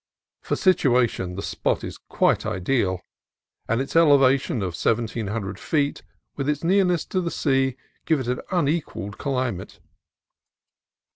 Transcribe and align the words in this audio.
For 0.41 0.55
situation 0.55 1.35
the 1.35 1.43
spot 1.43 1.83
is 1.83 1.99
quite 1.99 2.43
ideal, 2.43 3.01
and 3.69 3.79
its 3.79 3.95
elevation 3.95 4.63
of 4.63 4.75
seventeen 4.75 5.27
hundred 5.27 5.59
feet, 5.59 6.01
with 6.35 6.49
its 6.49 6.63
nearness 6.63 7.05
to 7.05 7.21
the 7.21 7.29
sea, 7.29 7.75
give 8.07 8.19
it 8.19 8.27
an 8.27 8.41
unequalled 8.49 9.19
climate. 9.19 9.79